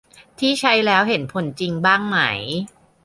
[0.39, 2.17] ที่ใช้แล้วเห็นผลจริงบ้างไหม